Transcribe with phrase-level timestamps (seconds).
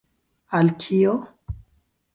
[0.59, 1.15] Al kio?